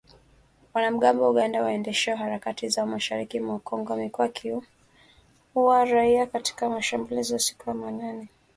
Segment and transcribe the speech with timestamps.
[0.73, 7.37] Wanamgambo wa Uganda waendeshao harakati zao mashariki mwa Kongo, wamekuwa wakiua raia katika mashambulizi ya
[7.37, 8.27] usiku wa manane.